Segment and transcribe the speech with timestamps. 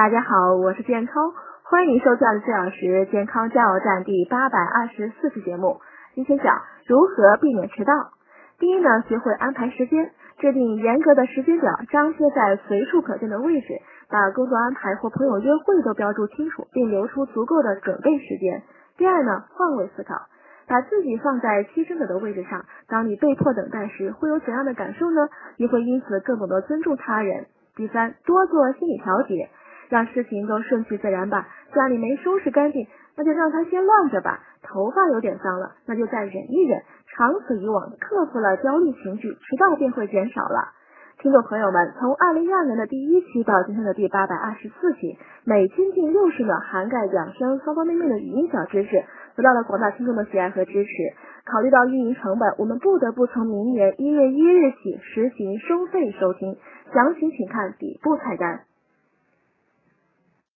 [0.00, 1.30] 大家好，我是健康，
[1.62, 5.78] 欢迎收看四小时健康加油站第八百二十四期节目。
[6.14, 7.92] 今天讲如何避免迟到。
[8.58, 13.66] 第一呢，学会安排时间，制定严格的时间表，张贴在随处可见的位置，
[14.08, 18.62] 把工作安排或朋友约会都标注清楚，并留出足够的准备时间。
[18.96, 20.14] 第二呢，换位思考，
[20.66, 25.28] 把自己放在牺牲者的位置上，当你被迫等待时，会有怎样的感受呢？
[25.58, 27.48] 你会因此更懂得尊重他人。
[27.76, 29.50] 第三，多做心理调节。
[29.90, 31.46] 让事情都顺其自然吧。
[31.74, 32.86] 家里没收拾干净，
[33.16, 34.40] 那就让它先乱着吧。
[34.62, 36.80] 头发有点脏了，那就再忍一忍。
[37.12, 40.72] 长此以往，克服了焦虑情绪，迟到便会减少了。
[41.18, 49.04] 听众朋友们，从二零一二年的第一期到今天的第八百二十四期，每亲近六十秒，涵盖养生方方面面的语音小知识，
[49.36, 50.90] 得到了广大听众的喜爱和支持。
[51.44, 56.56] 考虑到运营成本，我们不得不从明年一月一日起实行收费收听，
[56.94, 58.60] 详情请看底部菜单。